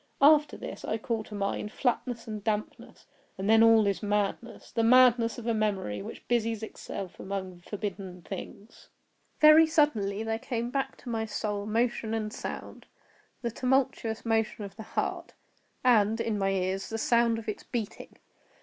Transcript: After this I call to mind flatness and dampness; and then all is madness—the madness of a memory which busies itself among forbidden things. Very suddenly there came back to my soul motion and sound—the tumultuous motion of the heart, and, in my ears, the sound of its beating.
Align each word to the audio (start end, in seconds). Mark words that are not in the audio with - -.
After 0.19 0.57
this 0.57 0.83
I 0.83 0.97
call 0.97 1.23
to 1.25 1.35
mind 1.35 1.71
flatness 1.71 2.25
and 2.25 2.43
dampness; 2.43 3.05
and 3.37 3.47
then 3.47 3.61
all 3.61 3.85
is 3.85 4.01
madness—the 4.01 4.83
madness 4.83 5.37
of 5.37 5.45
a 5.45 5.53
memory 5.53 6.01
which 6.01 6.27
busies 6.27 6.63
itself 6.63 7.19
among 7.19 7.59
forbidden 7.59 8.23
things. 8.23 8.87
Very 9.41 9.67
suddenly 9.67 10.23
there 10.23 10.39
came 10.39 10.71
back 10.71 10.97
to 11.03 11.09
my 11.09 11.25
soul 11.25 11.67
motion 11.67 12.15
and 12.15 12.33
sound—the 12.33 13.51
tumultuous 13.51 14.25
motion 14.25 14.63
of 14.65 14.75
the 14.75 14.81
heart, 14.97 15.33
and, 15.83 16.19
in 16.19 16.35
my 16.39 16.49
ears, 16.49 16.89
the 16.89 16.97
sound 16.97 17.37
of 17.37 17.47
its 17.47 17.61
beating. 17.61 18.17